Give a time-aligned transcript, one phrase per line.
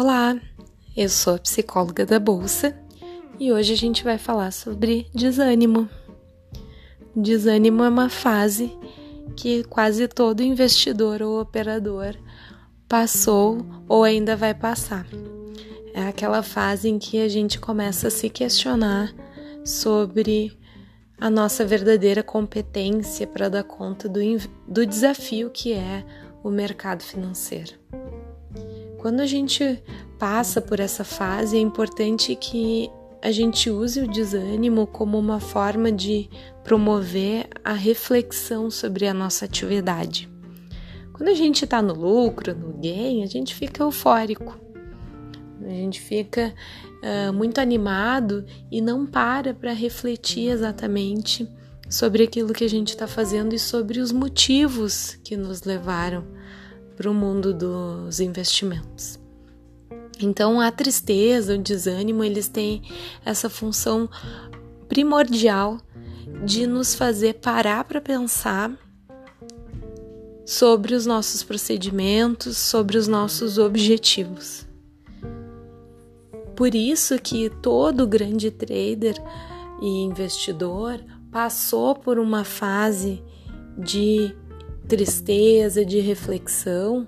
[0.00, 0.40] Olá,
[0.96, 2.72] eu sou a psicóloga da Bolsa
[3.36, 5.88] e hoje a gente vai falar sobre desânimo.
[7.16, 8.70] Desânimo é uma fase
[9.36, 12.14] que quase todo investidor ou operador
[12.88, 13.58] passou
[13.88, 15.04] ou ainda vai passar.
[15.92, 19.12] É aquela fase em que a gente começa a se questionar
[19.64, 20.56] sobre
[21.20, 24.20] a nossa verdadeira competência para dar conta do,
[24.64, 26.04] do desafio que é
[26.44, 27.72] o mercado financeiro.
[28.98, 29.80] Quando a gente
[30.18, 32.90] passa por essa fase, é importante que
[33.22, 36.28] a gente use o desânimo como uma forma de
[36.64, 40.28] promover a reflexão sobre a nossa atividade.
[41.12, 44.58] Quando a gente está no lucro, no gain, a gente fica eufórico,
[45.64, 46.52] a gente fica
[47.02, 51.48] uh, muito animado e não para para refletir exatamente
[51.88, 56.24] sobre aquilo que a gente está fazendo e sobre os motivos que nos levaram
[56.98, 59.20] para o mundo dos investimentos.
[60.20, 62.82] Então, a tristeza, o desânimo, eles têm
[63.24, 64.10] essa função
[64.88, 65.78] primordial
[66.44, 68.76] de nos fazer parar para pensar
[70.44, 74.66] sobre os nossos procedimentos, sobre os nossos objetivos.
[76.56, 79.14] Por isso que todo grande trader
[79.80, 80.98] e investidor
[81.30, 83.22] passou por uma fase
[83.78, 84.34] de
[84.88, 87.06] tristeza, de reflexão,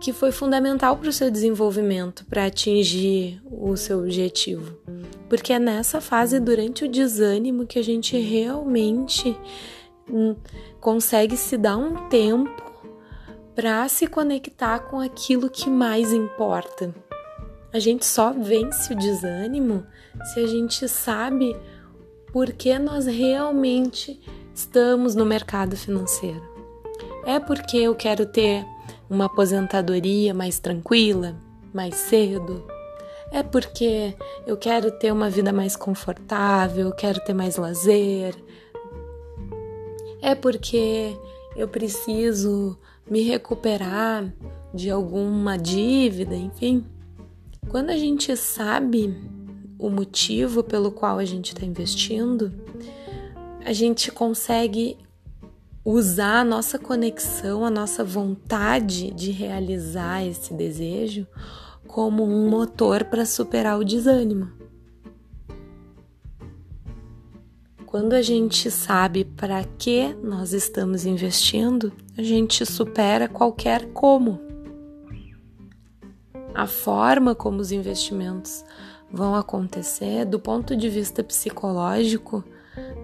[0.00, 4.76] que foi fundamental para o seu desenvolvimento, para atingir o seu objetivo.
[5.28, 9.38] Porque é nessa fase, durante o desânimo, que a gente realmente
[10.10, 10.34] hum,
[10.80, 12.50] consegue se dar um tempo
[13.54, 16.92] para se conectar com aquilo que mais importa.
[17.72, 19.86] A gente só vence o desânimo
[20.32, 21.56] se a gente sabe
[22.32, 24.20] por que nós realmente
[24.52, 26.51] estamos no mercado financeiro.
[27.24, 28.66] É porque eu quero ter
[29.08, 31.36] uma aposentadoria mais tranquila,
[31.72, 32.66] mais cedo?
[33.30, 34.14] É porque
[34.46, 38.34] eu quero ter uma vida mais confortável, quero ter mais lazer?
[40.20, 41.16] É porque
[41.56, 42.78] eu preciso
[43.08, 44.32] me recuperar
[44.74, 46.84] de alguma dívida, enfim?
[47.68, 49.16] Quando a gente sabe
[49.78, 52.52] o motivo pelo qual a gente está investindo,
[53.64, 54.98] a gente consegue
[55.84, 61.26] usar a nossa conexão, a nossa vontade de realizar esse desejo
[61.86, 64.50] como um motor para superar o desânimo.
[67.84, 74.40] Quando a gente sabe para que nós estamos investindo, a gente supera qualquer como.
[76.54, 78.64] A forma como os investimentos
[79.12, 82.42] vão acontecer, do ponto de vista psicológico,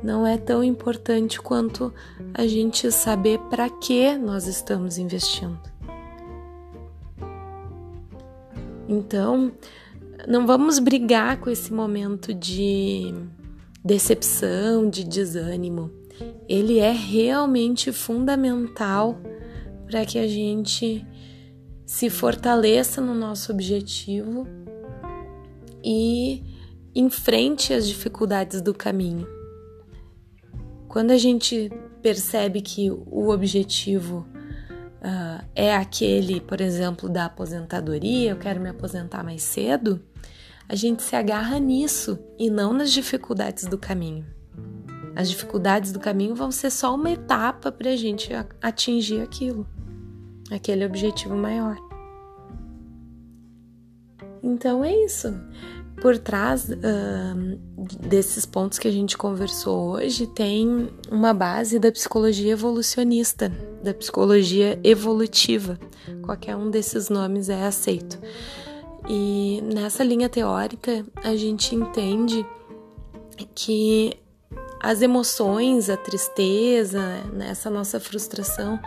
[0.03, 1.93] não é tão importante quanto
[2.33, 5.59] a gente saber para que nós estamos investindo.
[8.89, 9.53] Então,
[10.27, 13.15] não vamos brigar com esse momento de
[13.85, 15.91] decepção, de desânimo.
[16.49, 19.21] Ele é realmente fundamental
[19.87, 21.07] para que a gente
[21.85, 24.47] se fortaleça no nosso objetivo
[25.85, 26.43] e
[26.95, 29.38] enfrente as dificuldades do caminho.
[30.89, 31.71] Quando a gente
[32.03, 34.27] percebe que o objetivo
[35.03, 40.03] uh, é aquele, por exemplo, da aposentadoria, eu quero me aposentar mais cedo,
[40.67, 44.25] a gente se agarra nisso e não nas dificuldades do caminho.
[45.15, 48.31] As dificuldades do caminho vão ser só uma etapa para a gente
[48.63, 49.67] atingir aquilo,
[50.51, 51.77] aquele objetivo maior.
[54.43, 55.29] Então é isso
[56.01, 57.59] por trás uh,
[58.09, 64.79] desses pontos que a gente conversou hoje tem uma base da psicologia evolucionista, da psicologia
[64.83, 65.79] evolutiva.
[66.23, 68.19] Qualquer um desses nomes é aceito.
[69.09, 72.45] E nessa linha teórica a gente entende
[73.55, 74.17] que
[74.81, 77.01] as emoções, a tristeza,
[77.33, 78.79] né, essa nossa frustração,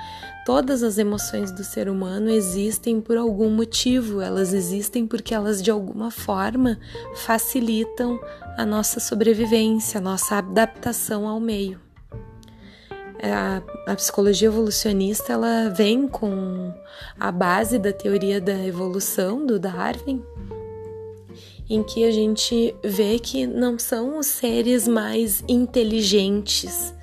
[0.46, 5.70] todas as emoções do ser humano existem por algum motivo, elas existem porque elas de
[5.70, 6.80] alguma forma
[7.16, 8.20] facilitam
[8.58, 11.80] a nossa sobrevivência, a nossa adaptação ao meio.
[13.24, 13.62] A,
[13.92, 16.74] a psicologia evolucionista ela vem com
[17.20, 20.24] a base da teoria da evolução do Darwin,
[21.74, 26.94] em que a gente vê que não são os seres mais inteligentes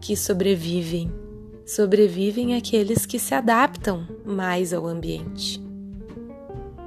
[0.00, 1.12] que sobrevivem.
[1.66, 5.60] Sobrevivem aqueles que se adaptam mais ao ambiente.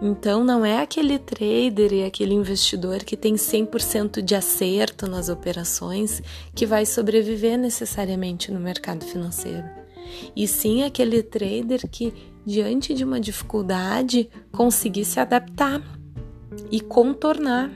[0.01, 6.21] Então, não é aquele trader e aquele investidor que tem 100% de acerto nas operações
[6.55, 9.65] que vai sobreviver necessariamente no mercado financeiro.
[10.33, 12.13] E sim aquele trader que
[12.47, 15.83] diante de uma dificuldade, conseguir se adaptar
[16.71, 17.71] e contornar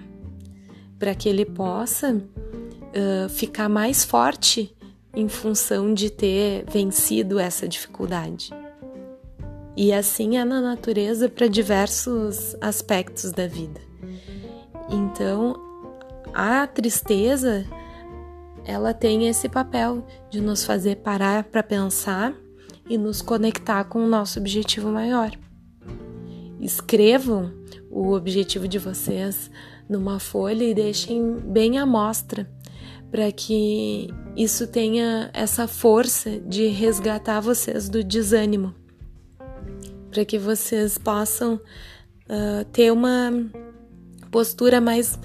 [0.97, 4.75] para que ele possa uh, ficar mais forte
[5.15, 8.49] em função de ter vencido essa dificuldade.
[9.75, 13.81] E assim é na natureza para diversos aspectos da vida.
[14.89, 15.55] Então,
[16.33, 17.65] a tristeza
[18.65, 22.33] ela tem esse papel de nos fazer parar para pensar
[22.87, 25.31] e nos conectar com o nosso objetivo maior.
[26.61, 27.51] Escrevam
[27.89, 29.49] o objetivo de vocês
[29.89, 32.47] numa folha e deixem bem à mostra
[33.11, 38.73] para que isso tenha essa força de resgatar vocês do desânimo,
[40.09, 43.31] para que vocês possam uh, ter uma
[44.31, 45.19] postura mais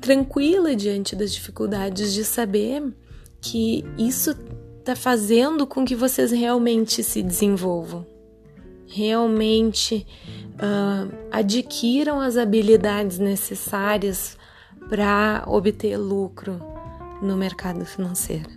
[0.00, 2.82] tranquila diante das dificuldades, de saber
[3.40, 4.34] que isso
[4.80, 8.04] está fazendo com que vocês realmente se desenvolvam,
[8.88, 10.06] realmente
[10.54, 14.36] uh, adquiram as habilidades necessárias
[14.88, 16.60] para obter lucro
[17.22, 18.50] no mercado financeiro.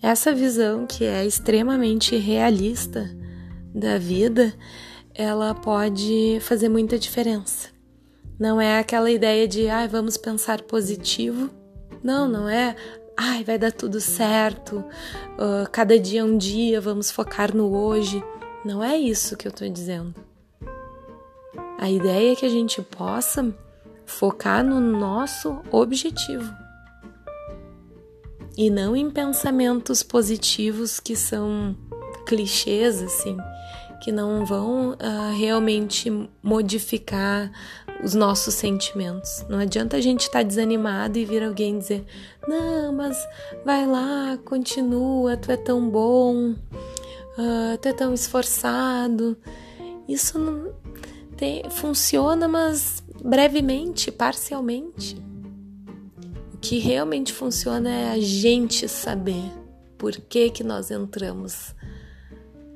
[0.00, 3.10] Essa visão que é extremamente realista
[3.74, 4.54] da vida,
[5.14, 7.68] ela pode fazer muita diferença.
[8.38, 11.50] Não é aquela ideia de, ah, vamos pensar positivo.
[12.02, 12.76] Não, não é,
[13.16, 18.22] ai, vai dar tudo certo, uh, cada dia é um dia, vamos focar no hoje.
[18.64, 20.14] Não é isso que eu estou dizendo.
[21.78, 23.54] A ideia é que a gente possa
[24.04, 26.52] focar no nosso objetivo
[28.58, 31.76] e não em pensamentos positivos que são
[32.26, 33.36] clichês assim,
[34.02, 36.10] que não vão uh, realmente
[36.42, 37.52] modificar
[38.02, 39.44] os nossos sentimentos.
[39.48, 42.04] Não adianta a gente estar tá desanimado e vir alguém dizer:
[42.48, 43.16] Não, mas
[43.64, 46.56] vai lá, continua, tu é tão bom,
[47.38, 49.36] uh, tu é tão esforçado.
[50.08, 50.74] Isso não
[51.70, 55.16] funciona, mas brevemente, parcialmente.
[56.52, 59.52] O que realmente funciona é a gente saber
[59.96, 61.74] por que, que nós entramos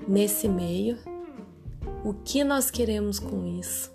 [0.06, 0.99] nesse meio,
[2.05, 3.93] o que nós queremos com isso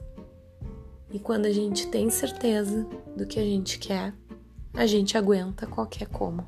[1.11, 2.85] e quando a gente tem certeza
[3.15, 4.13] do que a gente quer,
[4.73, 6.45] a gente aguenta qualquer como,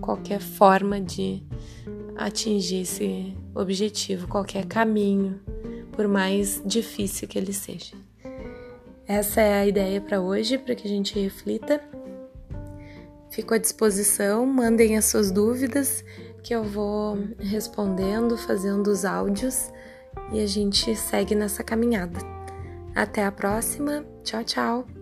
[0.00, 1.42] qualquer forma de
[2.26, 5.40] atingir esse objetivo, qualquer caminho,
[5.92, 7.94] por mais difícil que ele seja.
[9.06, 11.80] Essa é a ideia para hoje, para que a gente reflita.
[13.30, 16.04] Fico à disposição, mandem as suas dúvidas
[16.42, 19.70] que eu vou respondendo, fazendo os áudios
[20.32, 22.18] e a gente segue nessa caminhada.
[22.94, 24.04] Até a próxima.
[24.22, 25.01] Tchau, tchau.